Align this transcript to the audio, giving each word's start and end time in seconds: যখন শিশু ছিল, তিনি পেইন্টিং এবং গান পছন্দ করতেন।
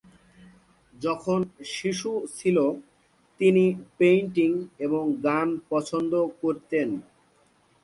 যখন 0.93 1.39
শিশু 1.71 2.11
ছিল, 2.37 2.57
তিনি 3.39 3.65
পেইন্টিং 3.97 4.51
এবং 4.79 5.03
গান 5.23 5.47
পছন্দ 5.69 6.13
করতেন। 6.41 6.87